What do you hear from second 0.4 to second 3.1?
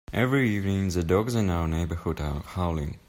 evening, the dogs in our neighbourhood are howling.